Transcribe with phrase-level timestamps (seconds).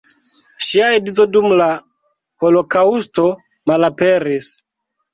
[0.67, 1.69] Ŝia edzo dum la
[2.47, 3.29] holokaŭsto
[3.73, 4.53] malaperis.